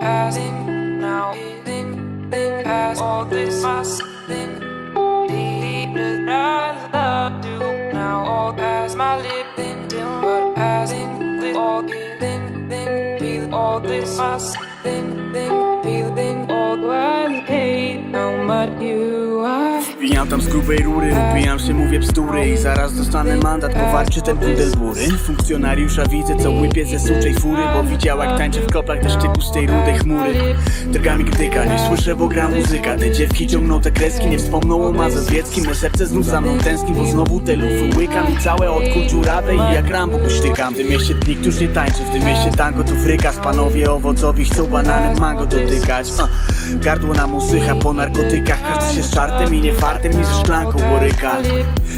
[0.00, 1.32] passing now
[1.64, 4.00] then then past all this fuss
[8.94, 14.16] has my lip then till but as in the all then then feel all this.
[14.16, 16.76] Mask then then feel then all.
[16.76, 19.73] The pain how much you are
[20.04, 24.38] Wbijam tam z grubej rury, upijam się, mówię bzdury I zaraz dostanę mandat, powalczy ten
[24.38, 29.02] kundel bury Funkcjonariusza widzę, co łypie ze suczej fury Bo widział jak tańczy w kroplach
[29.02, 30.34] deszczyku z tej rudej chmury.
[30.86, 32.96] Drgami gdyka, nie słyszę, bo gra muzyka.
[32.96, 35.66] Te dziewki ciągną te kreski, nie wspomną o mazowieckim.
[35.66, 39.06] Me serce znów za mną tęskni, bo znowu te lufy łykam I całe od kul
[39.06, 42.50] dziurawe i jak Rambo puśtykam W tym mieście nikt już nie tańczy, w tym mieście
[42.56, 46.08] tango tu frykas Panowie owocowi chcą bananem mango dotykać.
[46.74, 50.78] Gardło nam usycha po narkotykach Każdy się z czartem i nie fartem i ze szklanką
[50.78, 51.36] boryka.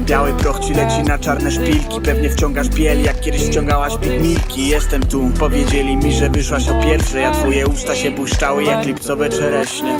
[0.00, 2.00] Biały proch ci leci na czarne szpilki.
[2.04, 4.68] Pewnie wciągasz biel jak kiedyś wciągałaś pigmilki.
[4.68, 7.28] Jestem tu, powiedzieli mi, że wyszłaś o pierwsze.
[7.28, 9.98] A twoje usta się błyszczały jak lipcowe czereśnie.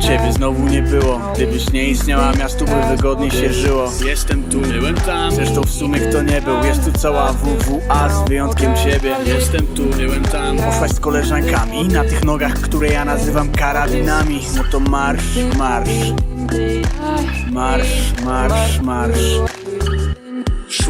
[0.00, 1.20] Ciebie znowu nie było.
[1.34, 3.90] Gdybyś nie istniała, miastu by wygodniej się żyło.
[4.04, 5.32] Jestem tu, byłem tam.
[5.32, 6.64] Zresztą w sumie kto nie był?
[6.64, 9.16] Jest tu cała WWA z wyjątkiem ciebie.
[9.26, 10.56] Jestem tu, byłem tam.
[10.56, 16.35] Poszłaś z koleżankami Na tych nogach, które ja nazywam karabinami No to marsz, marsz
[17.50, 19.65] Marsz, marsz, marsz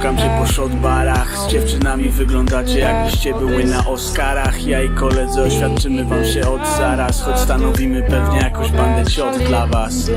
[0.00, 1.38] Szukam cię po shotbarach.
[1.38, 4.66] Z dziewczynami wyglądacie jakbyście były na Oscarach.
[4.66, 9.66] Ja i koledzy oświadczymy wam się od zaraz Choć stanowimy pewnie jakąś bandę ciot dla
[9.66, 10.10] was.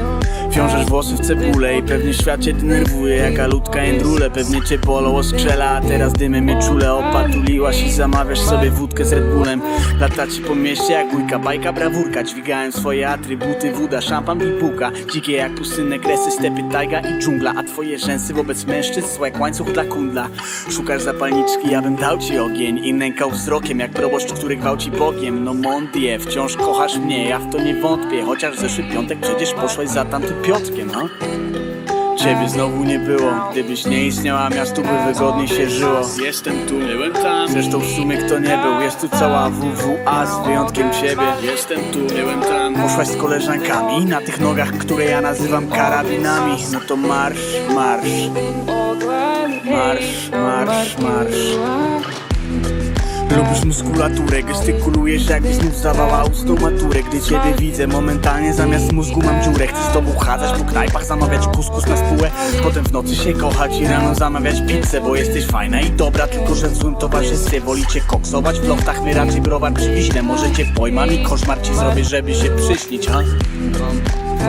[0.51, 5.15] Wiążesz włosy w cebulę i pewnie świat cię denerwuje Jaka ludka endrule, pewnie cię bolą
[5.15, 6.93] oskrzela A teraz dymy mnie czule.
[6.93, 9.61] Opatuliłaś i zamawiasz sobie wódkę z Red Bullem.
[9.99, 12.23] Lata ci po mieście jak bójka, bajka, brawurka.
[12.23, 14.91] Dźwigałem swoje atrybuty, woda, szampan i bułka.
[15.13, 17.53] Dzikie jak pustynne kresy, stepy, tajga i dżungla.
[17.57, 20.27] A twoje rzęsy wobec mężczyzn jak łańcuch dla kundla.
[20.69, 25.43] Szukasz zapalniczki, ja bym dał ci ogień I nękał wzrokiem jak proboszcz, który gwałci Bogiem.
[25.43, 29.53] No mondie, wciąż kochasz mnie, ja w to nie wątpię Chociaż w zeszły piątek przecież
[29.53, 31.09] poszłeś za tamtym Piotrkiem, no.
[32.17, 36.01] Ciebie znowu nie było Gdybyś nie istniała, miastu by wygodniej się żyło.
[36.23, 37.49] Jestem tu, byłem tam.
[37.49, 41.23] Zresztą w sumie kto nie był Jest tu cała WWA z wyjątkiem ciebie.
[41.41, 42.75] Jestem tu, byłem tam.
[42.75, 46.57] Poszłaś z koleżankami Na tych nogach, które ja nazywam karabinami.
[46.73, 48.82] No to marsz, marsz
[50.31, 51.57] Marsz, marsz,
[53.37, 56.23] Lubisz muskulaturę, gestykulujesz jakbyś znów zdawała
[56.61, 57.03] maturę.
[57.03, 59.67] Gdy ciebie widzę, momentalnie zamiast mózgu mam dziurę.
[59.67, 62.31] Chcę z tobą chadzać po knajpach, zamawiać kuskus na spółę.
[62.63, 66.55] Potem w nocy się kochać i rano zamawiać pizzę Bo jesteś fajna i dobra, tylko
[66.55, 68.59] że w złym towarzystwie Wolicie koksować.
[68.59, 72.49] W loftach, my raczej browar przywiśle Może cię pojmam i koszmar ci zrobię, żeby się
[72.49, 73.19] przyśnić, ha?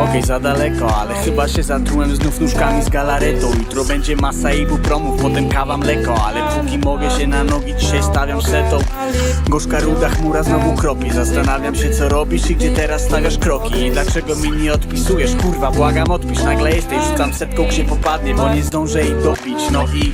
[0.00, 3.46] Okej, za daleko, ale chyba się zatrułem znów nóżkami z galaretą.
[3.58, 8.42] Jutro będzie masa ibupromów, potem kawa mleko Ale póki mogę się na nogi, dzisiaj stawiam
[8.42, 8.78] setą.
[9.48, 13.86] Gorzka ruda chmura znowu kropi Zastanawiam się co robisz i gdzie teraz stawiasz kroki.
[13.86, 16.42] I dlaczego mi nie odpisujesz, kurwa, błagam odpisz.
[16.42, 19.58] Nagle jesteś, rzucam setką gdzie popadnie, bo nie zdążę jej dopić.
[19.72, 20.12] No i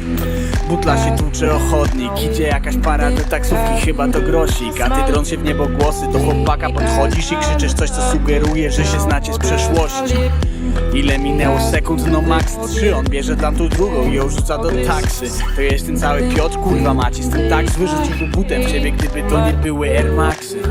[0.69, 4.81] butla się tłucze o chodnik Idzie jakaś para do taksówki, chyba to grosik.
[4.81, 8.71] A ty drąc się w niebo głosy, do chłopaka podchodzisz I krzyczysz coś co sugeruje,
[8.71, 9.70] że się znacie z przeszłości
[10.95, 12.97] Ile minęło sekund, no max trzy.
[12.97, 15.27] On bierze tamtą drugą i ją rzuca do taksy.
[15.57, 19.23] To jest ten cały Piotr, kurwa macie Z tym tak wyrzuciłby butem w ciebie, gdyby
[19.31, 20.63] to nie były Air Maxy.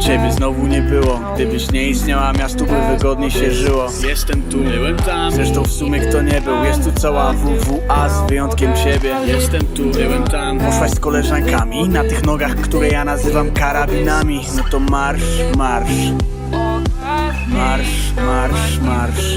[0.00, 1.20] Ciebie znowu nie było.
[1.34, 3.86] Gdybyś nie istniała, miastu by wygodniej się żyło.
[4.08, 5.32] Jestem tu, byłem tam.
[5.32, 9.90] Zresztą w sumie kto nie był Jest tu cała WWA z wyjątkiem ciebie Jestem tu,
[9.90, 10.58] byłem tam.
[10.58, 14.40] Poszłaś z koleżankami Na tych nogach, które ja nazywam karabinami.
[14.56, 15.22] No to marsz,
[15.56, 16.12] marsz
[17.48, 19.27] Marsz, marsz, marsz